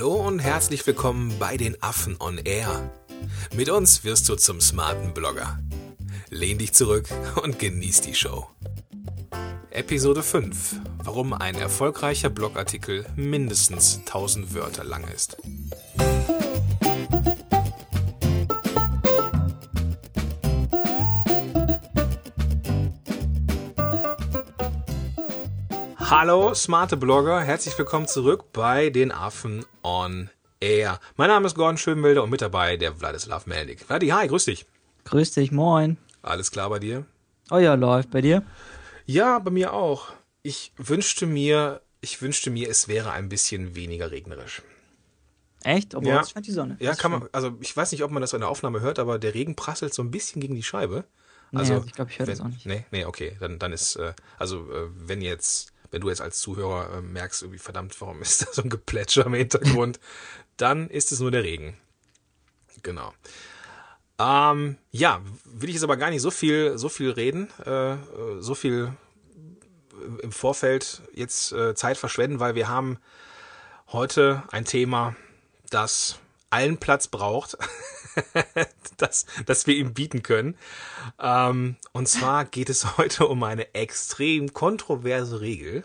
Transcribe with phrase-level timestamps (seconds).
[0.00, 2.90] Hallo und herzlich willkommen bei den Affen on Air.
[3.54, 5.58] Mit uns wirst du zum smarten Blogger.
[6.30, 7.06] Lehn dich zurück
[7.42, 8.48] und genieß die Show.
[9.68, 10.76] Episode 5.
[11.04, 15.36] Warum ein erfolgreicher Blogartikel mindestens 1000 Wörter lang ist.
[26.10, 30.28] Hallo, smarte Blogger, herzlich willkommen zurück bei den Affen on
[30.58, 30.98] Air.
[31.16, 33.80] Mein Name ist Gordon Schönwilder und mit dabei der Wladislav Melnik.
[33.84, 34.66] Vladi, hi, grüß dich.
[35.04, 35.98] Grüß dich, moin.
[36.22, 37.06] Alles klar bei dir?
[37.52, 38.10] Oh ja, läuft.
[38.10, 38.42] Bei dir?
[39.06, 40.08] Ja, bei mir auch.
[40.42, 44.62] Ich wünschte mir, ich wünschte mir, es wäre ein bisschen weniger regnerisch.
[45.62, 45.94] Echt?
[45.94, 46.22] Obwohl Ja.
[46.22, 46.76] es scheint die Sonne.
[46.80, 48.98] Ja, kann ist man, also ich weiß nicht, ob man das in der Aufnahme hört,
[48.98, 51.04] aber der Regen prasselt so ein bisschen gegen die Scheibe.
[51.52, 52.66] Nee, Also, also ich glaube, ich höre das auch nicht.
[52.66, 56.38] Nee, nee, okay, dann, dann ist, äh, also äh, wenn jetzt, wenn du jetzt als
[56.40, 60.00] Zuhörer äh, merkst, irgendwie verdammt, warum ist da so ein Geplätscher im Hintergrund,
[60.56, 61.76] dann ist es nur der Regen.
[62.82, 63.12] Genau.
[64.18, 67.98] Ähm, ja, will ich jetzt aber gar nicht so viel, so viel reden, äh, äh,
[68.40, 68.92] so viel
[70.22, 72.98] im Vorfeld jetzt äh, Zeit verschwenden, weil wir haben
[73.88, 75.16] heute ein Thema,
[75.70, 76.18] das
[76.50, 77.56] allen Platz braucht,
[78.96, 80.56] das, das wir ihm bieten können.
[81.20, 85.84] Ähm, und zwar geht es heute um eine extrem kontroverse Regel,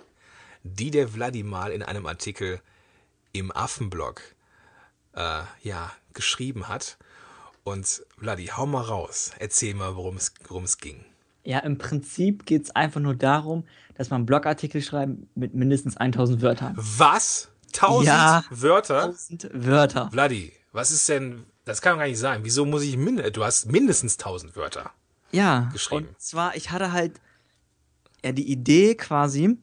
[0.63, 2.61] die der Wladimir in einem Artikel
[3.33, 4.21] im Affenblog
[5.13, 6.97] äh, ja, geschrieben hat.
[7.63, 9.31] Und Vladi, hau mal raus.
[9.39, 11.03] Erzähl mal, worum es, worum es ging.
[11.43, 13.65] Ja, im Prinzip geht es einfach nur darum,
[13.95, 16.73] dass man Blogartikel schreibt mit mindestens 1000 Wörtern.
[16.75, 17.49] Was?
[17.71, 18.43] Tausend Ja.
[18.49, 19.05] Wörter?
[19.05, 20.09] 1000 Wörter.
[20.11, 22.41] Vladi, was ist denn, das kann doch gar nicht sein.
[22.43, 24.91] Wieso muss ich, min du hast mindestens tausend Wörter.
[25.31, 25.69] Ja.
[25.73, 26.07] Geschrieben.
[26.07, 27.19] Und zwar, ich hatte halt
[28.23, 29.57] ja die Idee quasi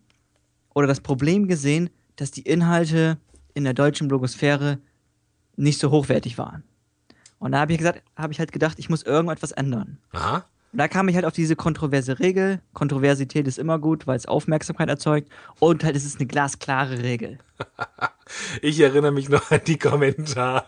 [0.75, 3.19] oder das Problem gesehen, dass die Inhalte
[3.55, 4.79] in der deutschen Blogosphäre
[5.57, 6.65] nicht so hochwertig waren.
[7.39, 9.99] Und da habe ich gesagt, habe ich halt gedacht, ich muss irgendetwas ändern.
[10.13, 10.45] Aha.
[10.73, 12.63] Und da kam ich halt auf diese kontroverse Regel.
[12.73, 15.31] Kontroversität ist immer gut, weil es Aufmerksamkeit erzeugt.
[15.59, 17.39] Und halt, es ist eine glasklare Regel.
[18.63, 20.65] Ich erinnere mich noch an die Kommentare.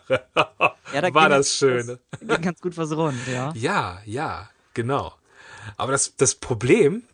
[0.93, 1.99] Ja, da War das schön.
[2.21, 3.53] Ging ganz gut was rund, ja.
[3.55, 5.15] Ja, ja, genau.
[5.79, 7.05] Aber das, das Problem,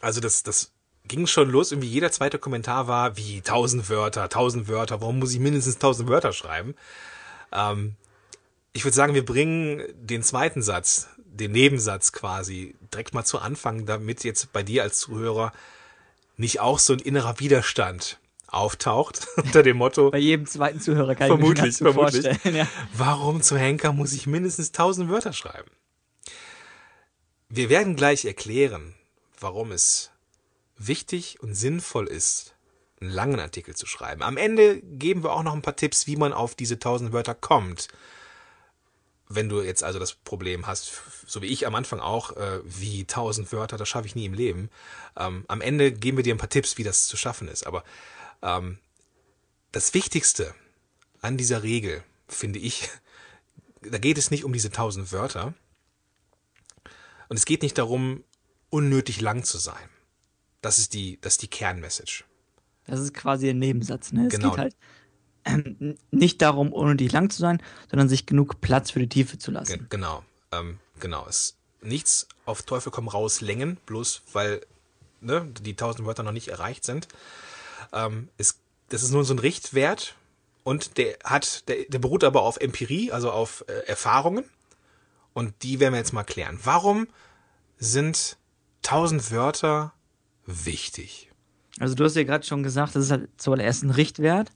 [0.00, 0.72] also das, das
[1.04, 5.34] ging schon los, irgendwie jeder zweite Kommentar war, wie tausend Wörter, tausend Wörter, warum muss
[5.34, 6.74] ich mindestens tausend Wörter schreiben?
[7.52, 7.96] Ähm,
[8.72, 13.86] ich würde sagen, wir bringen den zweiten Satz, den Nebensatz quasi, direkt mal zu Anfang,
[13.86, 15.52] damit jetzt bei dir als Zuhörer
[16.36, 21.28] nicht auch so ein innerer Widerstand auftaucht, unter dem Motto, Bei jedem zweiten Zuhörer kann
[21.28, 22.26] Vermutlich, ich mir vermutlich.
[22.26, 22.56] vorstellen.
[22.56, 22.68] Ja.
[22.94, 25.70] Warum zum Henker muss ich mindestens 1000 Wörter schreiben?
[27.48, 28.94] Wir werden gleich erklären,
[29.38, 30.10] warum es
[30.76, 32.54] wichtig und sinnvoll ist,
[33.00, 34.22] einen langen Artikel zu schreiben.
[34.22, 37.34] Am Ende geben wir auch noch ein paar Tipps, wie man auf diese 1000 Wörter
[37.34, 37.88] kommt.
[39.32, 40.92] Wenn du jetzt also das Problem hast,
[41.24, 44.34] so wie ich am Anfang auch, äh, wie 1000 Wörter, das schaffe ich nie im
[44.34, 44.70] Leben.
[45.16, 47.64] Ähm, am Ende geben wir dir ein paar Tipps, wie das zu schaffen ist.
[47.64, 47.84] Aber
[48.42, 48.78] ähm,
[49.70, 50.52] das Wichtigste
[51.20, 52.88] an dieser Regel, finde ich,
[53.82, 55.54] da geht es nicht um diese tausend Wörter.
[57.28, 58.24] Und es geht nicht darum,
[58.68, 59.88] unnötig lang zu sein.
[60.60, 62.24] Das ist die, das ist die Kernmessage.
[62.86, 64.10] Das ist quasi ein Nebensatz.
[64.10, 64.26] Ne?
[64.26, 64.50] Es Genau.
[64.50, 64.76] geht halt
[65.52, 69.50] ähm, nicht darum, unnötig lang zu sein, sondern sich genug Platz für die Tiefe zu
[69.50, 69.86] lassen.
[69.90, 71.26] genau, ähm, genau.
[71.28, 74.60] Es nichts auf Teufel komm raus längen, bloß weil
[75.20, 77.08] ne, die tausend Wörter noch nicht erreicht sind.
[77.92, 80.14] Ähm, es, das ist nur so ein Richtwert
[80.62, 84.44] und der hat, der, der beruht aber auf Empirie, also auf äh, Erfahrungen.
[85.32, 86.58] Und die werden wir jetzt mal klären.
[86.64, 87.06] Warum
[87.78, 88.36] sind
[88.82, 89.92] tausend Wörter
[90.44, 91.30] wichtig?
[91.78, 94.50] Also du hast ja gerade schon gesagt, das ist halt zuallererst ein Richtwert,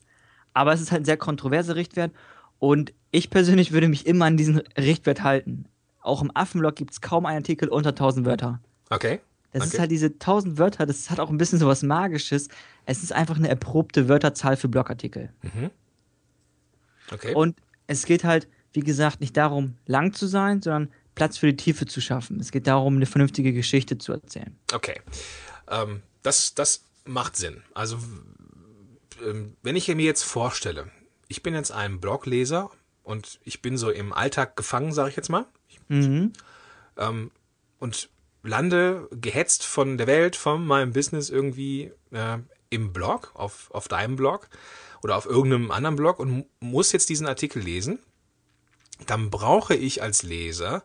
[0.54, 2.12] aber es ist halt ein sehr kontroverser Richtwert
[2.59, 5.66] und ich persönlich würde mich immer an diesen Richtwert halten.
[6.00, 8.60] Auch im Affenblog gibt es kaum einen Artikel unter 1000 Wörter.
[8.91, 9.20] Okay.
[9.53, 9.75] Das okay.
[9.75, 12.48] ist halt diese 1000 Wörter, das hat auch ein bisschen so was Magisches.
[12.87, 15.31] Es ist einfach eine erprobte Wörterzahl für Blogartikel.
[17.12, 17.34] okay.
[17.34, 17.56] Und
[17.87, 21.87] es geht halt, wie gesagt, nicht darum, lang zu sein, sondern Platz für die Tiefe
[21.87, 22.40] zu schaffen.
[22.40, 24.56] Es geht darum, eine vernünftige Geschichte zu erzählen.
[24.73, 25.00] Okay.
[25.70, 27.62] Ähm, das, das macht Sinn.
[27.75, 27.99] Also,
[29.25, 30.90] ähm, wenn ich mir jetzt vorstelle,
[31.28, 32.70] ich bin jetzt ein Blogleser
[33.02, 35.46] und ich bin so im Alltag gefangen, sage ich jetzt mal,
[35.88, 36.32] Mhm.
[36.96, 37.31] ähm,
[37.78, 38.08] und
[38.43, 42.38] lande gehetzt von der Welt, von meinem Business irgendwie äh,
[42.70, 44.49] im Blog, auf, auf deinem Blog
[45.02, 47.99] oder auf irgendeinem anderen Blog und mu- muss jetzt diesen Artikel lesen,
[49.06, 50.82] dann brauche ich als Leser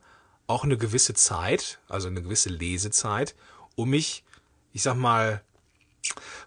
[0.47, 3.35] auch eine gewisse Zeit, also eine gewisse Lesezeit,
[3.75, 4.23] um mich,
[4.73, 5.41] ich sag mal,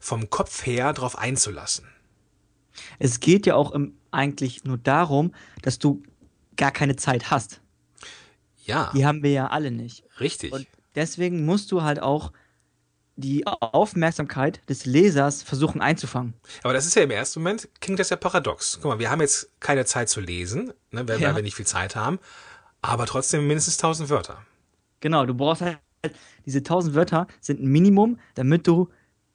[0.00, 1.86] vom Kopf her drauf einzulassen.
[2.98, 6.02] Es geht ja auch im, eigentlich nur darum, dass du
[6.56, 7.60] gar keine Zeit hast.
[8.64, 10.04] Ja, Die haben wir ja alle nicht.
[10.20, 10.52] richtig.
[10.52, 12.32] Und deswegen musst du halt auch
[13.16, 16.34] die Aufmerksamkeit des Lesers versuchen einzufangen.
[16.62, 18.78] Aber das ist ja im ersten Moment, klingt das ja paradox.
[18.80, 21.28] Guck mal, wir haben jetzt keine Zeit zu lesen, ne, weil, Ja.
[21.28, 22.18] weil wir nicht viel Zeit haben,
[22.80, 24.38] aber trotzdem mindestens 1000 Wörter.
[25.00, 25.78] Genau, du brauchst halt,
[26.46, 28.88] diese 1000 Wörter sind ein Minimum, damit du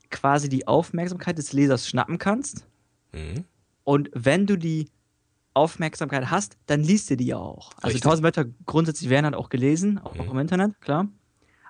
[0.09, 2.65] quasi die Aufmerksamkeit des Lesers schnappen kannst.
[3.13, 3.45] Mhm.
[3.83, 4.89] Und wenn du die
[5.54, 7.71] Aufmerksamkeit hast, dann liest du die ja auch.
[7.77, 8.04] Also Richtig.
[8.04, 10.31] 1000 Wörter grundsätzlich werden halt auch gelesen, auch Mhm.
[10.31, 11.07] im Internet, klar.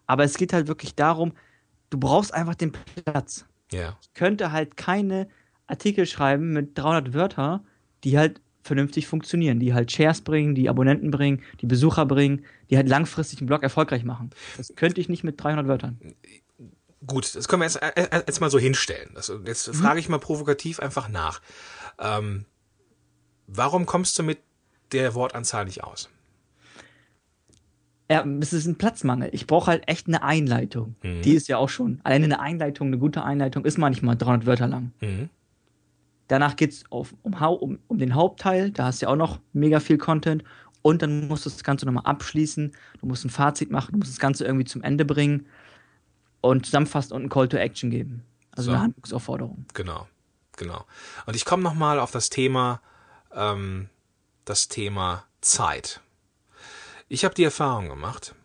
[0.07, 1.33] Aber es geht halt wirklich darum,
[1.89, 2.71] du brauchst einfach den
[3.05, 3.45] Platz.
[3.71, 5.27] Ja, Ich könnte halt keine
[5.67, 7.63] Artikel schreiben mit 300 Wörter,
[8.03, 12.75] die halt vernünftig funktionieren, die halt Shares bringen, die Abonnenten bringen, die Besucher bringen, die
[12.77, 14.29] halt langfristig einen Blog erfolgreich machen.
[14.57, 15.97] Das könnte ich nicht mit 300 Wörtern.
[17.05, 19.11] Gut, das können wir jetzt, äh, äh, jetzt mal so hinstellen.
[19.13, 21.41] Das, jetzt frage ich mal provokativ einfach nach.
[21.99, 22.45] Ähm,
[23.47, 24.39] warum kommst du mit
[24.91, 26.09] der Wortanzahl nicht aus?
[28.09, 29.29] Ja, es ist ein Platzmangel.
[29.33, 30.95] Ich brauche halt echt eine Einleitung.
[31.03, 31.21] Mhm.
[31.23, 31.99] Die ist ja auch schon.
[32.03, 34.93] Alleine eine Einleitung, eine gute Einleitung ist manchmal 300 Wörter lang.
[35.01, 35.29] Mhm.
[36.29, 38.71] Danach geht's auf, um, um, um den Hauptteil.
[38.71, 40.43] Da hast du ja auch noch mega viel Content.
[40.81, 42.71] Und dann musst du das Ganze nochmal abschließen.
[43.01, 43.91] Du musst ein Fazit machen.
[43.91, 45.47] Du musst das Ganze irgendwie zum Ende bringen.
[46.41, 48.23] Und zusammenfassen und einen Call to Action geben.
[48.51, 48.71] Also So.
[48.71, 49.65] eine Handlungsaufforderung.
[49.73, 50.07] Genau,
[50.55, 50.85] genau.
[51.25, 52.81] Und ich komme nochmal auf das Thema,
[53.33, 53.89] ähm,
[54.45, 56.01] das Thema Zeit.
[57.07, 58.35] Ich habe die Erfahrung gemacht,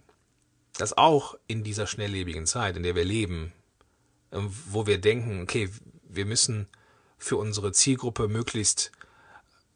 [0.79, 3.53] dass auch in dieser schnelllebigen Zeit, in der wir leben,
[4.33, 5.71] ähm, wo wir denken, okay,
[6.05, 6.69] wir müssen
[7.19, 8.93] für unsere Zielgruppe möglichst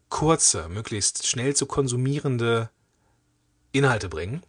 [0.09, 2.69] kurze, möglichst schnell zu konsumierende
[3.71, 4.41] Inhalte bringen.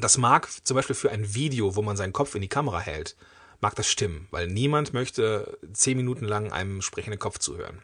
[0.00, 3.16] Das mag zum Beispiel für ein Video, wo man seinen Kopf in die Kamera hält,
[3.60, 7.82] mag das stimmen, weil niemand möchte zehn Minuten lang einem sprechenden Kopf zuhören.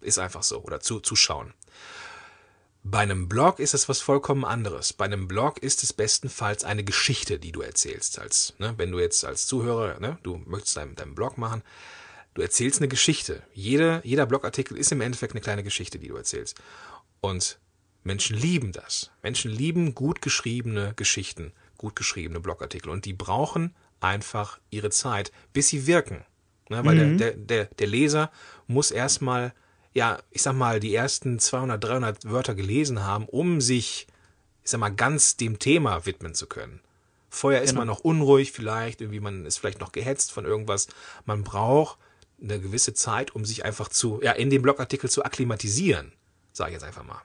[0.00, 0.62] Ist einfach so.
[0.62, 1.54] Oder zu, zuschauen.
[2.82, 4.92] Bei einem Blog ist es was vollkommen anderes.
[4.92, 8.18] Bei einem Blog ist es bestenfalls eine Geschichte, die du erzählst.
[8.18, 11.62] Als, ne, wenn du jetzt als Zuhörer, ne, du möchtest deinen, deinen Blog machen,
[12.34, 13.42] du erzählst eine Geschichte.
[13.54, 16.60] Jede, jeder Blogartikel ist im Endeffekt eine kleine Geschichte, die du erzählst.
[17.20, 17.58] Und
[18.06, 19.10] Menschen lieben das.
[19.22, 22.90] Menschen lieben gut geschriebene Geschichten, gut geschriebene Blogartikel.
[22.90, 26.24] Und die brauchen einfach ihre Zeit, bis sie wirken.
[26.68, 27.18] Ne, weil Mhm.
[27.18, 28.30] der, der, der, Leser
[28.66, 29.52] muss erstmal,
[29.92, 34.06] ja, ich sag mal, die ersten 200, 300 Wörter gelesen haben, um sich,
[34.64, 36.80] ich sag mal, ganz dem Thema widmen zu können.
[37.28, 37.80] Vorher ist Genau.
[37.82, 40.88] man noch unruhig vielleicht, irgendwie man ist vielleicht noch gehetzt von irgendwas.
[41.24, 41.98] Man braucht
[42.42, 46.12] eine gewisse Zeit, um sich einfach zu, ja, in dem Blogartikel zu akklimatisieren,
[46.52, 47.22] sage ich jetzt einfach mal.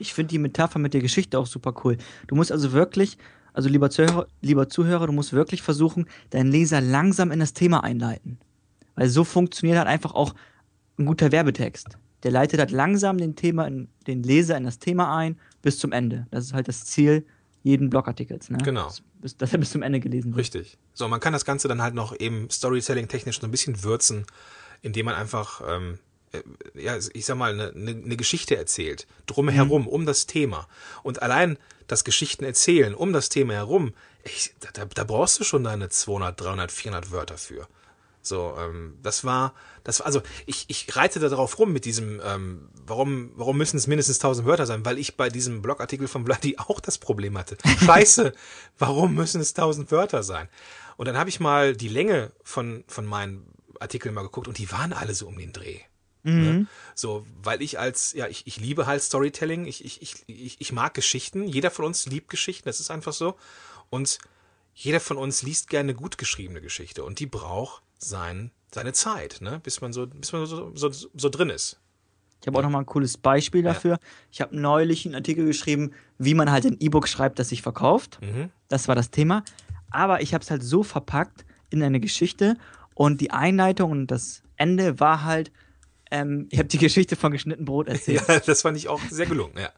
[0.00, 1.96] Ich finde die Metapher mit der Geschichte auch super cool.
[2.26, 3.18] Du musst also wirklich,
[3.52, 7.84] also lieber Zuhörer, lieber Zuhörer, du musst wirklich versuchen, deinen Leser langsam in das Thema
[7.84, 8.38] einleiten.
[8.94, 10.34] Weil so funktioniert halt einfach auch
[10.98, 11.98] ein guter Werbetext.
[12.22, 15.92] Der leitet halt langsam den, Thema in, den Leser in das Thema ein bis zum
[15.92, 16.26] Ende.
[16.30, 17.24] Das ist halt das Ziel
[17.62, 18.50] jeden Blogartikels.
[18.50, 18.58] Ne?
[18.58, 18.84] Genau.
[18.84, 20.38] Dass, bis, dass er bis zum Ende gelesen wird.
[20.38, 20.78] Richtig.
[20.94, 24.24] So, man kann das Ganze dann halt noch eben Storytelling-technisch so ein bisschen würzen,
[24.82, 25.96] indem man einfach, ähm, äh,
[26.74, 30.68] ja, ich sag mal, eine, eine, eine Geschichte erzählt, drumherum, um das Thema.
[31.02, 35.44] Und allein das Geschichten erzählen um das Thema herum, ich, da, da, da brauchst du
[35.44, 37.66] schon deine 200, 300, 400 Wörter für.
[38.22, 42.20] So, ähm, das war, das war, also ich, ich reite da drauf rum mit diesem,
[42.22, 44.84] ähm, warum, warum müssen es mindestens 1000 Wörter sein?
[44.84, 47.56] Weil ich bei diesem Blogartikel von Vladi auch das Problem hatte.
[47.84, 48.34] Scheiße,
[48.78, 50.48] warum müssen es 1000 Wörter sein?
[50.98, 53.46] Und dann habe ich mal die Länge von, von meinen
[53.78, 55.80] Artikeln mal geguckt und die waren alle so um den Dreh.
[56.22, 56.66] Ne?
[56.94, 60.94] So, weil ich als, ja, ich, ich liebe halt Storytelling, ich, ich, ich, ich, mag
[60.94, 63.36] Geschichten, jeder von uns liebt Geschichten, das ist einfach so.
[63.88, 64.18] Und
[64.74, 69.60] jeder von uns liest gerne gut geschriebene Geschichte und die braucht sein, seine Zeit, ne?
[69.62, 71.80] bis man so, bis man so, so, so drin ist.
[72.40, 73.98] Ich habe auch noch mal ein cooles Beispiel dafür.
[74.30, 78.18] Ich habe neulich einen Artikel geschrieben, wie man halt ein E-Book schreibt, das sich verkauft.
[78.22, 78.50] Mhm.
[78.68, 79.44] Das war das Thema.
[79.90, 82.56] Aber ich habe es halt so verpackt in eine Geschichte
[82.94, 85.52] und die Einleitung und das Ende war halt,
[86.10, 88.22] ähm, ich habe die Geschichte von geschnitten Brot erzählt.
[88.26, 89.70] Ja, das fand ich auch sehr gelungen, ja.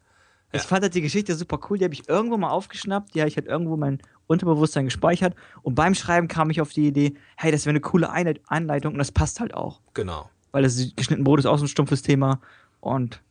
[0.55, 3.29] Ich fand halt die Geschichte super cool, die habe ich irgendwo mal aufgeschnappt, die habe
[3.29, 7.51] ich halt irgendwo mein Unterbewusstsein gespeichert und beim Schreiben kam ich auf die Idee, hey,
[7.51, 9.81] das wäre eine coole Einleit Einleitung und das passt halt auch.
[9.95, 10.29] Genau.
[10.51, 12.39] Weil das geschnitten Brot ist auch so ein stumpfes Thema
[12.81, 13.23] und,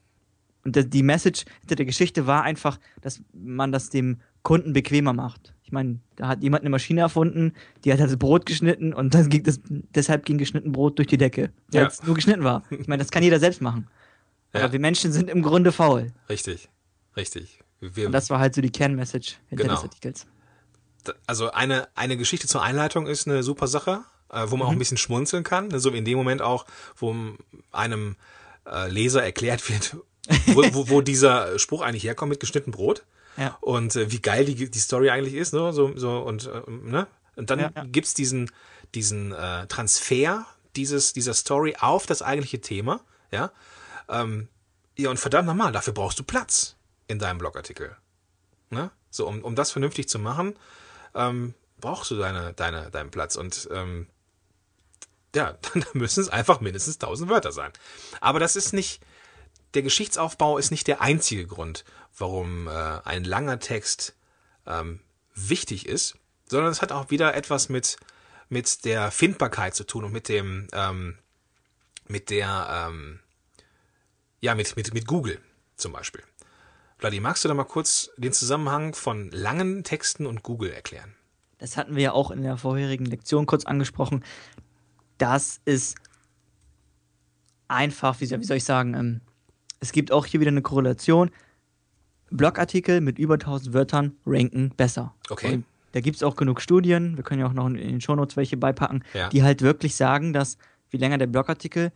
[0.66, 5.54] und die Message hinter der Geschichte war einfach, dass man das dem Kunden bequemer macht.
[5.72, 7.54] Ich meine, da hat jemand eine Maschine erfunden,
[7.86, 9.62] die hat das Brot geschnitten und dann ging das,
[9.96, 11.88] deshalb ging geschnitten Brot durch die Decke, weil Ja.
[11.88, 12.64] es nur geschnitten war.
[12.72, 13.88] Ich meine, das kann jeder selbst machen.
[14.54, 14.64] Ja.
[14.66, 16.12] Aber wir Menschen sind im Grunde faul.
[16.28, 16.68] Richtig.
[17.16, 17.60] Richtig.
[17.80, 19.76] Wir, Und das war halt so die Kernmessage hinter Genau.
[19.76, 20.28] des Artikels.
[21.26, 24.02] also eine, eine Geschichte zur Einleitung ist eine super Sache.
[24.34, 25.70] äh, wo man auch ein bisschen schmunzeln kann.
[25.70, 25.80] Ne?
[25.80, 26.66] So wie in dem Moment auch,
[26.98, 27.16] wo
[27.72, 28.16] einem
[28.66, 29.96] äh, Leser erklärt wird,
[30.48, 33.04] wo, wo, wo dieser Spruch eigentlich herkommt mit geschnitten Brot.
[33.38, 33.58] Ja.
[33.62, 35.74] Und äh, wie geil die, die Story eigentlich ist, ne?
[35.74, 37.08] So, so und, äh, ne?
[37.36, 37.84] Und dann Ja, ja.
[37.86, 38.52] gibt's diesen,
[38.94, 40.46] diesen äh, Transfer
[40.76, 43.52] dieses, dieser Story auf das eigentliche Thema, ja.
[44.10, 44.48] Ähm,
[44.98, 46.76] ja, und verdammt nochmal, dafür brauchst du Platz
[47.08, 47.96] in deinem Blogartikel.
[48.70, 48.92] Ne?
[49.10, 50.56] So, um, um das vernünftig zu machen,
[51.16, 53.36] ähm, brauchst du deine, deine, deinen Platz.
[53.36, 54.08] Und ähm,
[55.36, 57.72] ja, dann müssen es einfach mindestens 1000 Wörter sein.
[58.20, 59.02] Aber das ist nicht,
[59.74, 61.86] der Geschichtsaufbau ist nicht der einzige Grund,
[62.18, 64.16] warum äh, ein langer Text
[64.66, 65.00] ähm,
[65.34, 66.16] wichtig ist,
[66.48, 67.98] sondern es hat auch wieder etwas mit,
[68.50, 71.18] mit der Findbarkeit zu tun und mit dem, ähm,
[72.08, 73.20] mit der, ähm,
[74.42, 75.40] ja, mit, mit, mit Google
[75.78, 76.24] zum Beispiel.
[76.98, 81.16] Vladi, magst du da mal kurz den Zusammenhang von langen Texten und Google erklären?
[81.58, 84.24] Das hatten wir ja auch in der vorherigen Lektion kurz angesprochen.
[85.18, 85.96] Das ist
[87.68, 89.22] einfach, wie soll, wie soll ich sagen, ähm,
[89.82, 91.30] es gibt auch hier wieder eine Korrelation.
[92.30, 95.14] Blogartikel mit über 1000 Wörtern ranken besser.
[95.30, 95.56] Okay.
[95.56, 98.38] Und da gibt es auch genug Studien, wir können ja auch noch in den Shownotes
[98.38, 99.28] welche beipacken, Ja.
[99.30, 100.58] die halt wirklich sagen, dass
[100.92, 101.92] je länger der Blogartikel,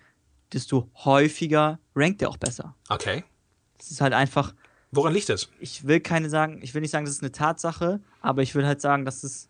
[0.51, 2.75] desto häufiger rankt er auch besser.
[2.89, 3.24] Okay.
[3.80, 4.54] Es ist halt einfach,
[4.92, 5.50] Woran liegt das?
[5.60, 8.65] ich will keine sagen, ich will nicht sagen, das ist eine Tatsache, aber ich will
[8.65, 9.48] halt sagen, dass es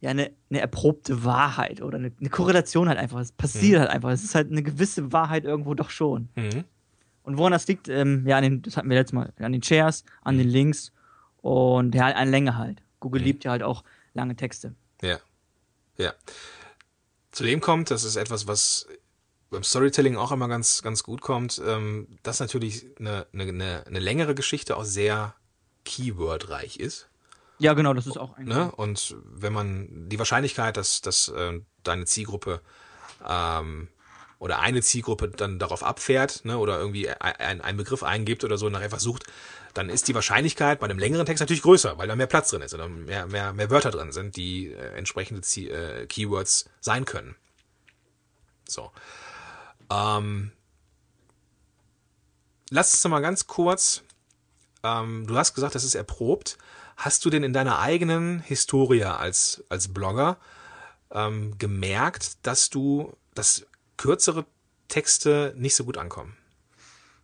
[0.00, 3.18] ja eine, eine erprobte Wahrheit oder eine, eine Korrelation halt einfach.
[3.20, 4.10] Es passiert halt einfach.
[4.10, 6.28] Es ist halt eine gewisse Wahrheit irgendwo doch schon.
[6.36, 6.64] Mhm.
[7.28, 9.62] Und woran das liegt, ähm, ja, an den, das hatten wir letztes Mal, an den
[9.62, 10.92] Shares, an den Links
[11.42, 12.82] und ja, an Länge halt.
[13.00, 14.74] Google liebt ja halt auch lange Texte.
[15.02, 15.18] Ja.
[15.98, 16.14] Ja.
[17.30, 18.88] Zudem kommt, das ist etwas, was
[19.50, 23.98] beim Storytelling auch immer ganz, ganz gut kommt, ähm, dass natürlich eine, eine, eine, eine
[23.98, 25.34] längere Geschichte auch sehr
[25.84, 27.10] keywordreich ist.
[27.58, 28.46] Ja, genau, das ist auch ein.
[28.46, 28.72] Ne?
[28.72, 32.62] Und wenn man die Wahrscheinlichkeit, dass, dass äh, deine Zielgruppe
[33.28, 33.88] ähm,
[34.38, 38.68] oder eine Zielgruppe dann darauf abfährt ne, oder irgendwie ein- einen Begriff eingibt oder so
[38.68, 39.24] nach etwas sucht,
[39.74, 42.62] dann ist die Wahrscheinlichkeit bei einem längeren Text natürlich größer, weil da mehr Platz drin
[42.62, 47.04] ist oder mehr, mehr, mehr Wörter drin sind, die äh, entsprechende Zie äh, Keywords sein
[47.04, 47.36] können.
[48.66, 48.90] So.
[49.90, 50.52] Ähm,
[52.70, 54.02] lass uns mal ganz kurz,
[54.82, 56.58] ähm, du hast gesagt, das ist erprobt.
[56.96, 60.36] Hast du denn in deiner eigenen Historie als, als Blogger
[61.12, 63.66] ähm, gemerkt, dass du, dass
[63.98, 64.46] kürzere
[64.88, 66.34] Texte nicht so gut ankommen?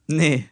[0.06, 0.50] Nee.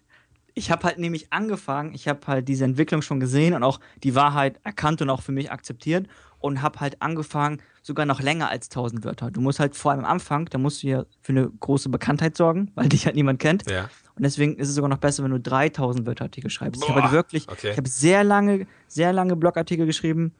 [0.55, 4.14] Ich habe halt nämlich angefangen, ich habe halt diese Entwicklung schon gesehen und auch die
[4.14, 6.09] Wahrheit erkannt und auch für mich akzeptiert
[6.41, 9.31] und habe halt angefangen, sogar noch länger als 1000 Wörter.
[9.31, 12.37] Du musst halt vor allem am Anfang, da musst du ja für eine große Bekanntheit
[12.37, 13.69] sorgen, weil dich halt niemand kennt.
[13.71, 13.88] Ja.
[14.14, 16.83] Und deswegen ist es sogar noch besser, wenn du 3000 Wörter Artikel schreibst.
[16.83, 17.71] ich habe Boah, halt wirklich, okay.
[17.71, 20.35] ich habe sehr lange, sehr lange Blogartikel geschrieben,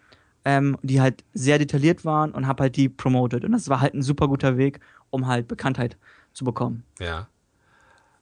[0.45, 3.45] ähm, die halt sehr detailliert waren und habe halt die promoted.
[3.45, 4.81] Und das war halt ein super guter Weg,
[5.13, 5.97] um halt Bekanntheit
[6.33, 6.85] zu bekommen.
[6.99, 7.29] Ja.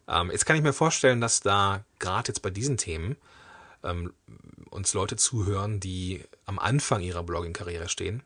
[0.06, 3.16] Ähm, jetzt kann ich mir vorstellen, dass da gerade jetzt bei diesen Themen
[3.82, 4.12] ähm,
[4.70, 8.22] uns Leute zuhören, die am Anfang ihrer Blogging-Karriere stehen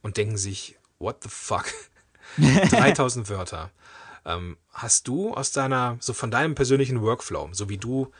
[0.00, 1.66] und denken sich, what the fuck?
[2.38, 3.70] 3000 Wörter.
[4.24, 8.10] Ähm, hast du aus deiner, so von deinem persönlichen Workflow, so wie du,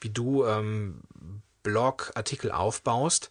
[0.00, 1.02] wie du ähm,
[1.62, 3.30] Blogartikel aufbaust,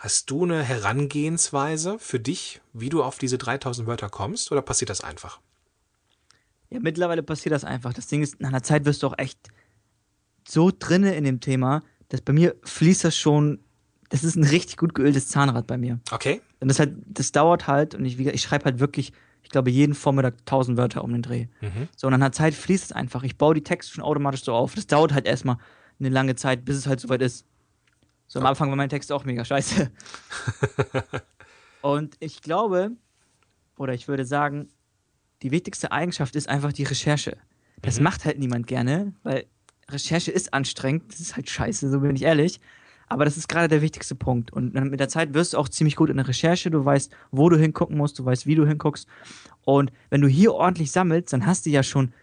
[0.00, 4.88] hast du eine Herangehensweise für dich, wie du auf diese 3000 Wörter kommst oder passiert
[4.88, 5.40] das einfach?
[6.70, 7.92] Ja, mittlerweile passiert das einfach.
[7.92, 9.38] Das Ding ist, nach einer Zeit wirst du auch echt
[10.48, 13.58] so drinne in dem Thema, dass bei mir fließt das schon,
[14.08, 16.00] das ist ein richtig gut geöltes Zahnrad bei mir.
[16.10, 16.40] Okay?
[16.60, 19.94] Und das halt, das dauert halt und ich, ich schreibe halt wirklich, ich glaube, jeden
[19.94, 21.48] Vormittag 1000 Wörter um den Dreh.
[21.94, 23.22] So, und nach einer Zeit fließt es einfach.
[23.22, 24.74] Ich baue die Texte schon automatisch so auf.
[24.74, 25.58] Das dauert halt erstmal
[25.98, 27.44] eine lange Zeit, bis es halt soweit ist.
[28.30, 29.90] So am Anfang war mein Text auch mega scheiße.
[31.82, 32.92] und ich glaube,
[33.76, 34.68] oder ich würde sagen,
[35.42, 37.36] die wichtigste Eigenschaft ist einfach die Recherche.
[37.82, 39.46] Das macht halt niemand gerne, weil
[39.88, 41.10] Recherche ist anstrengend.
[41.12, 42.60] Das ist halt scheiße, so bin ich ehrlich.
[43.08, 44.52] Aber das ist gerade der wichtigste Punkt.
[44.52, 46.70] Und mit der Zeit wirst du auch ziemlich gut in der Recherche.
[46.70, 49.08] Du weißt, wo du hingucken musst, du weißt, wie du hinguckst.
[49.62, 52.14] Und wenn du hier ordentlich sammelst, dann hast du ja schon,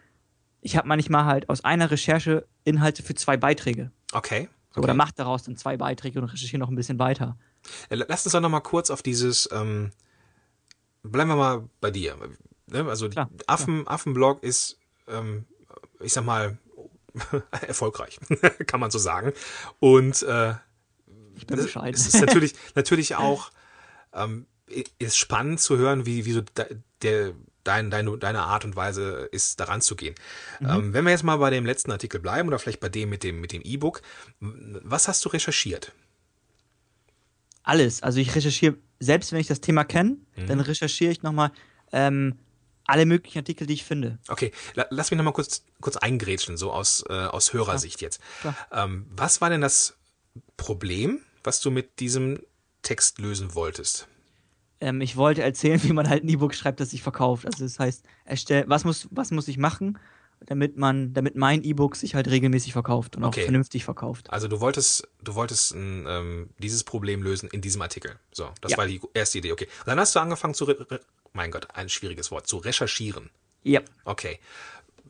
[0.62, 3.90] ich habe manchmal halt aus einer Recherche Inhalte für zwei Beiträge.
[4.14, 4.48] Okay.
[4.78, 7.36] So, Oder mach daraus dann zwei Beiträge und recherchiere noch ein bisschen weiter.
[7.90, 9.90] Lass uns doch noch mal kurz auf dieses, ähm,
[11.02, 12.16] bleiben wir mal bei dir.
[12.66, 12.88] Ne?
[12.88, 15.46] Also Klar, Affen, Affenblog ist, ähm,
[16.00, 16.58] ich sag mal,
[17.66, 18.20] erfolgreich,
[18.66, 19.32] kann man so sagen.
[19.80, 20.54] Und äh,
[21.34, 21.94] Ich bin es bescheiden.
[21.94, 23.50] es ist natürlich, natürlich auch
[24.12, 24.46] ähm,
[24.98, 27.32] ist spannend zu hören, wie, wie so de, der,
[27.68, 30.14] dein, deine, deine Art und Weise ist, daran zu gehen.
[30.60, 33.22] Ähm, wenn wir jetzt mal bei dem letzten Artikel bleiben oder vielleicht bei dem mit
[33.22, 34.02] dem mit dem E-Book,
[34.40, 35.92] was hast du recherchiert?
[37.62, 38.02] Alles.
[38.02, 41.52] Also ich recherchiere, selbst wenn ich das Thema kenne, dann recherchiere ich nochmal
[41.92, 42.38] ähm,
[42.84, 44.18] alle möglichen Artikel, die ich finde.
[44.28, 48.20] Okay, la lass mich nochmal kurz, kurz eingrätschen, so aus, äh, aus Hörersicht jetzt.
[48.72, 49.94] Ähm, was war denn das
[50.56, 52.40] Problem, was du mit diesem
[52.82, 54.08] Text lösen wolltest?
[54.80, 57.46] Ähm, ich wollte erzählen, wie man halt ein E-Book schreibt, das sich verkauft.
[57.46, 59.98] Also das heißt, erstell, was muss, was muss ich machen,
[60.46, 63.40] damit man, damit mein E-Book sich halt regelmäßig verkauft und Okay.
[63.40, 64.30] auch vernünftig verkauft.
[64.30, 68.16] Also du wolltest, du wolltest ähm, dieses Problem lösen in diesem Artikel.
[68.30, 68.78] So, das Ja.
[68.78, 69.50] war die erste Idee.
[69.52, 69.66] Okay.
[69.80, 70.72] Und dann hast du angefangen zu,
[71.32, 73.30] mein Gott, ein schwieriges Wort, zu recherchieren.
[73.64, 73.80] Ja.
[74.04, 74.38] Okay.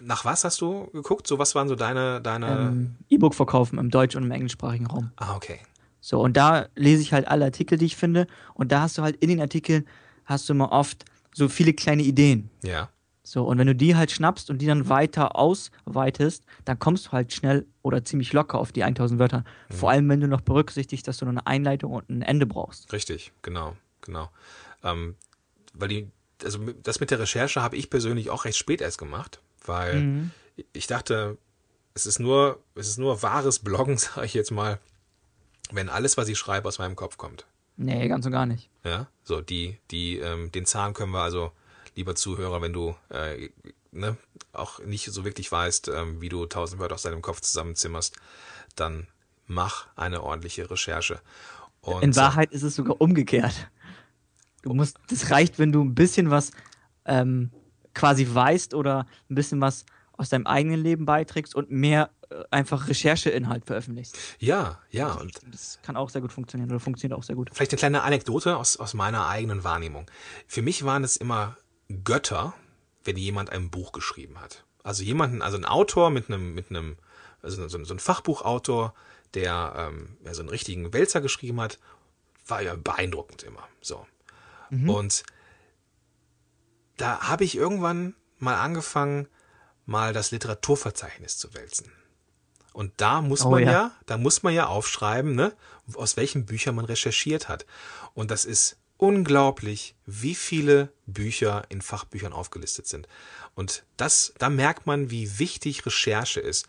[0.00, 1.26] Nach was hast du geguckt?
[1.26, 2.46] So, was waren so deine, deine?
[2.70, 5.10] Ähm, E-Book verkaufen im deutsch- und im englischsprachigen Raum.
[5.16, 5.58] ah, okay.
[6.00, 8.26] So, und da lese ich halt alle Artikel, die ich finde.
[8.54, 9.86] Und da hast du halt in den Artikeln,
[10.24, 12.50] hast du immer oft so viele kleine Ideen.
[12.62, 12.88] Ja.
[13.22, 17.12] So, und wenn du die halt schnappst und die dann weiter ausweitest, dann kommst du
[17.12, 19.44] halt schnell oder ziemlich locker auf die 1000 Wörter.
[19.68, 22.90] Vor allem, wenn du noch berücksichtigst, dass du noch eine Einleitung und ein Ende brauchst.
[22.92, 24.30] Richtig, genau, genau.
[24.82, 25.14] Ähm,
[25.74, 26.08] weil die,
[26.42, 30.30] also das mit der Recherche habe ich persönlich auch recht spät erst gemacht, weil
[30.72, 31.36] ich dachte,
[31.92, 34.78] es ist nur, es ist nur wahres Bloggen, sage ich jetzt mal,
[35.72, 37.46] wenn alles, was ich schreibe, aus meinem Kopf kommt.
[37.76, 38.68] Nee, ganz und gar nicht.
[38.84, 41.52] Ja, so die, die, ähm, den Zahn können wir also,
[41.94, 43.50] lieber Zuhörer, wenn du äh,
[43.92, 44.16] ne,
[44.52, 48.16] auch nicht so wirklich weißt, ähm, wie du tausend Wörter aus deinem Kopf zusammenzimmerst,
[48.74, 49.06] dann
[49.46, 51.20] mach eine ordentliche Recherche.
[51.80, 53.70] Und, In Wahrheit ist es sogar umgekehrt.
[54.62, 56.50] Du musst, das reicht, wenn du ein bisschen was
[57.04, 57.50] ähm,
[57.94, 62.10] quasi weißt oder ein bisschen was aus deinem eigenen Leben beiträgst und mehr
[62.50, 64.16] einfach Rechercheinhalt veröffentlichst.
[64.38, 67.50] Ja, ja, und Das kann auch sehr gut funktionieren oder funktioniert auch sehr gut.
[67.52, 70.10] Vielleicht eine kleine Anekdote aus, aus meiner eigenen Wahrnehmung.
[70.46, 71.56] Für mich waren es immer
[72.04, 72.54] Götter,
[73.04, 74.64] wenn jemand ein Buch geschrieben hat.
[74.82, 76.96] Also jemanden, also ein Autor mit einem, mit einem,
[77.42, 78.94] also so, so ein Fachbuchautor,
[79.34, 81.78] der ähm, ja, so einen richtigen Wälzer geschrieben hat,
[82.46, 83.66] war ja beeindruckend immer.
[83.80, 84.06] So.
[84.70, 85.22] Und
[86.98, 89.28] da habe ich irgendwann mal angefangen,
[89.86, 91.90] mal das Literaturverzeichnis zu wälzen.
[92.78, 93.72] Und da muss Oh man ja.
[93.72, 93.90] ja.
[94.06, 95.52] da muss man ja aufschreiben, ne,
[95.94, 97.66] aus welchen Büchern man recherchiert hat.
[98.14, 103.08] Und das ist unglaublich, wie viele Bücher in Fachbüchern aufgelistet sind.
[103.56, 106.68] Und das, da merkt man, wie wichtig Recherche ist.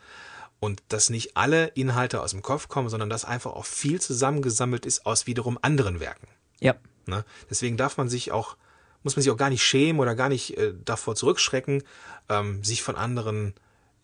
[0.59, 4.87] Und dass nicht alle Inhalte aus dem Kopf kommen, sondern dass einfach auch viel zusammengesammelt
[4.87, 6.27] ist aus wiederum anderen Werken.
[6.59, 6.73] Ja.
[7.05, 7.23] Ne?
[7.51, 8.57] Deswegen darf man sich auch,
[9.03, 11.83] muss man sich auch gar nicht schämen oder gar nicht äh, davor zurückschrecken,
[12.29, 13.53] ähm, sich von anderen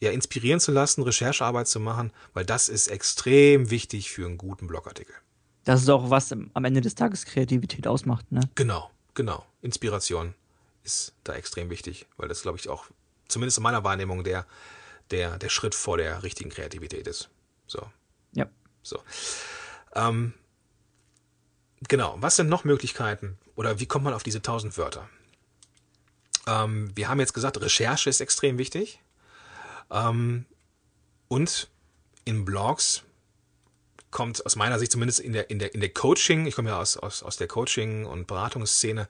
[0.01, 4.67] ja, inspirieren zu lassen, Recherchearbeit zu machen, weil das ist extrem wichtig für einen guten
[4.67, 5.15] Blogartikel.
[5.63, 8.41] Das ist auch, was am Ende des Tages Kreativität ausmacht, ne?
[8.55, 9.45] Genau, genau.
[9.61, 10.35] Inspiration
[10.83, 12.85] ist da extrem wichtig, weil das, glaube ich, auch,
[13.27, 14.45] zumindest in meiner Wahrnehmung, der,
[15.09, 17.29] der, der Schritt vor der richtigen Kreativität ist.
[17.65, 17.81] So,
[18.33, 18.45] Ja.
[18.83, 18.99] so.
[19.95, 20.33] Ähm,
[21.87, 25.09] genau, was sind noch Möglichkeiten oder wie kommt man auf diese 1000 Wörter?
[26.45, 28.99] Ähm, wir haben jetzt gesagt, Recherche ist extrem wichtig.
[29.95, 30.45] Ähm,
[31.27, 31.69] und
[32.25, 33.03] in Blogs
[34.11, 36.79] kommt aus meiner Sicht zumindest in der, in der, in der Coaching, ich komme ja
[36.79, 39.07] aus, aus, aus der Coaching- und Beratungsszene,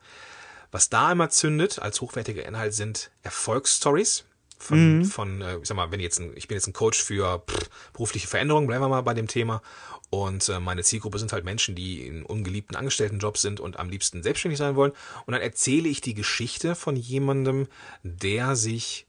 [0.72, 4.26] was da immer zündet als hochwertiger Inhalt sind Erfolgsstories
[4.58, 7.40] von, von äh, ich sag mal, wenn jetzt ein, ich bin jetzt ein Coach für
[7.40, 9.62] pff, berufliche Veränderung, bleiben wir mal bei dem Thema.
[10.10, 14.24] Und äh, meine Zielgruppe sind halt Menschen, die in ungeliebten Angestelltenjobs sind und am liebsten
[14.24, 14.94] selbstständig sein wollen.
[15.26, 17.68] Und dann erzähle ich die Geschichte von jemandem,
[18.04, 19.08] der sich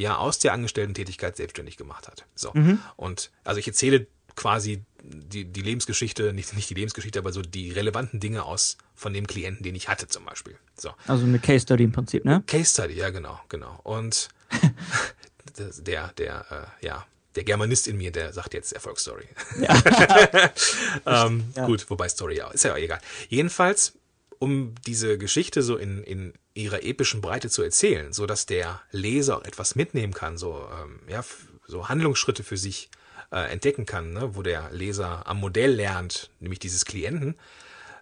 [0.00, 2.24] ja aus der Angestellten-Tätigkeit selbstständig gemacht hat.
[2.34, 2.52] So.
[2.96, 7.70] Und also ich erzähle quasi die, die Lebensgeschichte, nicht, nicht die Lebensgeschichte, aber so die
[7.72, 10.56] relevanten Dinge aus von dem Klienten, den ich hatte zum Beispiel.
[10.76, 10.92] So.
[11.06, 12.42] Also eine Case Study im Prinzip, ne?
[12.46, 13.80] Case Study, ja genau, genau.
[13.82, 14.28] Und
[15.78, 19.28] der, der, äh, ja, der Germanist in mir, der sagt jetzt Erfolgsstory.
[21.06, 21.66] ähm, Ja.
[21.66, 23.00] Gut, wobei Story ja, ist ja auch egal.
[23.28, 23.94] Jedenfalls,
[24.40, 29.36] um diese Geschichte so in, in ihrer epischen Breite zu erzählen, so dass der Leser
[29.36, 31.22] auch etwas mitnehmen kann, so, ähm, ja,
[31.66, 32.90] so Handlungsschritte für sich
[33.30, 37.36] äh, entdecken kann, ne, wo der Leser am Modell lernt, nämlich dieses Klienten,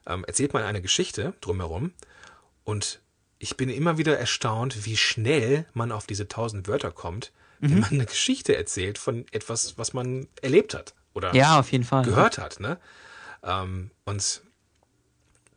[0.07, 1.93] ähm, erzählt man eine Geschichte drumherum
[2.65, 3.01] und
[3.41, 7.91] ich bin immer wieder erstaunt, wie schnell man auf diese tausend Wörter kommt, wenn man
[7.91, 12.05] eine Geschichte erzählt von etwas, was man erlebt hat oder Ja, auf jeden Fall.
[12.05, 12.61] gehört hat.
[12.61, 12.79] Ne?
[13.43, 14.43] Ähm, und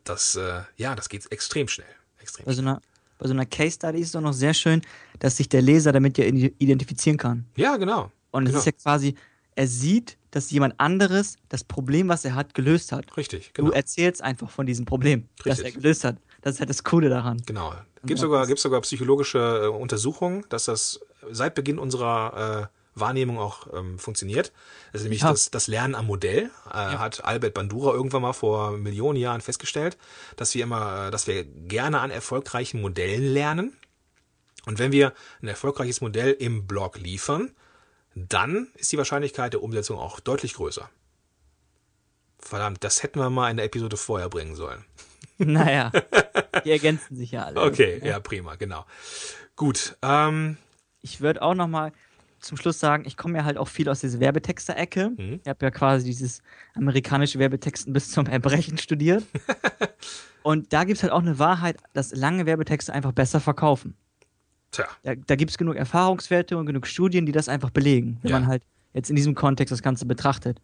[0.04, 1.86] das, äh, ja, das geht extrem schnell.
[2.20, 2.80] Extrem Bei so einer,
[3.18, 4.82] bei so einer Case Study ist es auch noch sehr schön,
[5.18, 7.46] dass sich der Leser damit ja identifizieren kann.
[7.56, 8.10] Ja, genau.
[8.30, 8.58] Und es genau.
[8.58, 9.14] ist ja quasi,
[9.54, 13.16] er sieht, dass jemand anderes das Problem, was er hat, gelöst hat.
[13.16, 13.68] Richtig, genau.
[13.68, 15.82] Du erzählst einfach von diesem Problem, das er Richtig.
[15.82, 16.16] gelöst hat.
[16.40, 17.40] Das ist halt das Coole daran.
[17.46, 17.74] Genau.
[18.04, 23.98] Gibt sogar, sogar psychologische äh, Untersuchungen, dass das seit Beginn unserer äh, Wahrnehmung auch ähm,
[23.98, 24.52] funktioniert.
[24.92, 25.30] Das ist nämlich Ja.
[25.30, 26.50] das, das Lernen am Modell.
[26.66, 29.96] Äh, Hat Albert Bandura irgendwann mal vor Millionen Jahren festgestellt,
[30.36, 33.76] dass wir immer, äh, dass wir gerne an erfolgreichen Modellen lernen.
[34.66, 37.50] Und wenn wir ein erfolgreiches Modell im Blog liefern,
[38.14, 40.88] dann ist die Wahrscheinlichkeit der Umsetzung auch deutlich größer.
[42.38, 44.84] Verdammt, das hätten wir mal in der Episode vorher bringen sollen.
[45.38, 45.90] Naja,
[46.64, 47.60] die ergänzen sich ja alle.
[47.62, 48.84] Okay, ja, prima, genau.
[49.56, 50.56] Gut, ähm,
[51.00, 51.92] Ich würde auch noch mal
[52.42, 55.10] zum Schluss sagen, ich komme ja halt auch viel aus dieser Werbetexter-Ecke.
[55.16, 55.40] Mhm.
[55.42, 56.42] Ich habe ja quasi dieses
[56.74, 59.24] amerikanische Werbetexten bis zum Erbrechen studiert.
[60.42, 63.94] Und da gibt es halt auch eine Wahrheit, dass lange Werbetexte einfach besser verkaufen.
[64.72, 68.30] tja, Da, da gibt es genug Erfahrungswerte und genug Studien, die das einfach belegen, wenn
[68.32, 68.40] Ja.
[68.40, 70.60] man halt jetzt in diesem Kontext das Ganze betrachtet.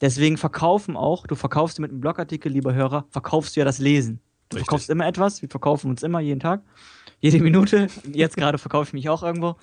[0.00, 4.20] Deswegen verkaufen auch, du verkaufst mit einem Blogartikel, lieber Hörer, verkaufst du ja das Lesen.
[4.50, 4.68] Du Richtig.
[4.68, 6.62] verkaufst immer etwas, wir verkaufen uns immer jeden Tag,
[7.20, 7.88] jede Minute.
[8.12, 9.56] Jetzt gerade verkaufe ich mich auch irgendwo.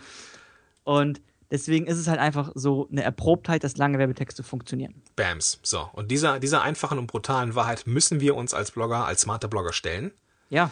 [0.83, 1.21] Und
[1.55, 5.01] deswegen ist es halt einfach so eine Erprobtheit, dass lange Werbetexte funktionieren.
[5.15, 5.59] Bams.
[5.63, 9.47] So, und dieser, dieser einfachen und brutalen Wahrheit müssen wir uns als Blogger, als smarte
[9.47, 10.11] Blogger stellen.
[10.49, 10.69] Ja,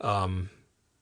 [0.00, 0.50] Ähm,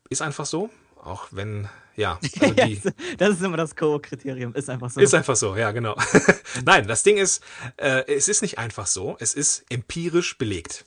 [0.09, 0.71] ist einfach so,
[1.03, 2.81] auch wenn, ja, also die,
[3.19, 5.01] das ist immer das Co-Kriterium, ist einfach so.
[5.01, 5.97] Ist einfach so, ja, genau.
[6.65, 7.43] Nein, das Ding ist,
[7.77, 10.85] äh, es ist nicht einfach so, es ist empirisch belegt.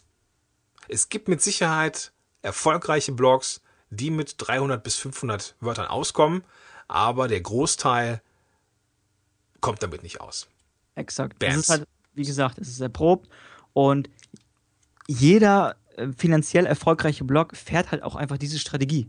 [0.88, 6.44] Es gibt mit Sicherheit erfolgreiche Blogs, die mit 300 bis 500 Wörtern auskommen,
[6.88, 8.22] aber der Großteil
[9.62, 10.48] kommt damit nicht aus.
[10.96, 11.40] Exakt.
[11.40, 11.56] Bams.
[11.56, 13.30] Es ist halt, wie gesagt, es ist erprobt
[13.74, 14.10] und
[15.08, 19.08] jeder äh, finanziell erfolgreiche Blog fährt halt auch einfach diese Strategie.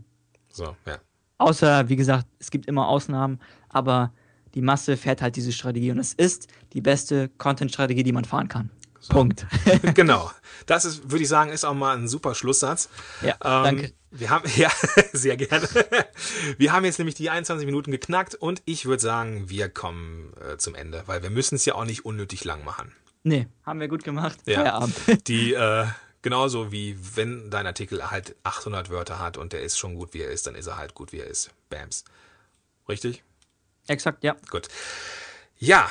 [0.51, 0.99] So, ja.
[1.37, 4.11] Außer, wie gesagt, es gibt immer Ausnahmen, aber
[4.55, 8.47] die Masse fährt halt diese Strategie und es ist die beste Content-Strategie, die man fahren
[8.47, 8.71] kann.
[9.07, 9.45] Punkt.
[9.93, 10.31] genau.
[10.65, 12.89] Das ist, würde ich sagen, ist auch mal ein super Schlusssatz.
[13.21, 13.93] Ja, Ähm, danke.
[14.09, 14.71] Wir haben, ja,
[15.11, 15.67] sehr gerne.
[16.57, 20.57] Wir haben jetzt nämlich die 21 Minuten geknackt und ich würde sagen, wir kommen äh,
[20.57, 22.93] zum Ende, weil wir müssen es ja auch nicht unnötig lang machen.
[23.23, 24.37] Nee, haben wir gut gemacht.
[24.45, 24.61] Ja.
[24.61, 25.27] Feierabend.
[25.27, 25.85] Die, äh,
[26.21, 30.21] genauso wie wenn dein Artikel halt 800 Wörter hat und der ist schon gut, wie
[30.21, 31.51] er ist, dann ist er halt gut, wie er ist.
[31.69, 32.05] Bams.
[32.87, 33.23] Richtig?
[33.87, 34.35] Exakt, ja.
[34.49, 34.67] Gut.
[35.57, 35.89] Ja,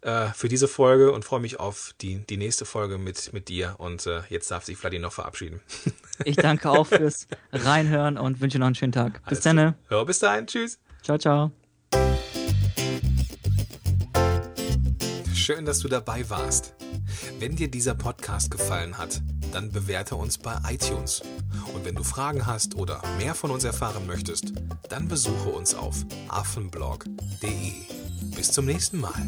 [0.01, 3.75] äh, für diese Folge und freue mich auf die, die nächste Folge mit, mit dir.
[3.77, 5.61] Und äh, jetzt darf sich Vladi noch verabschieden.
[6.23, 9.25] Ich danke auch fürs Reinhören und wünsche noch einen schönen Tag.
[9.27, 9.73] Bis dann.
[9.89, 10.45] Ja, bis dahin.
[10.45, 10.77] Tschüss.
[11.01, 11.51] Ciao, ciao.
[15.53, 16.75] Schön, dass du dabei warst.
[17.39, 21.21] Wenn dir dieser Podcast gefallen hat, dann bewerte uns bei iTunes.
[21.73, 24.53] Und wenn du Fragen hast oder mehr von uns erfahren möchtest,
[24.87, 27.73] dann besuche uns auf affenblog.de.
[28.33, 29.27] Bis zum nächsten Mal.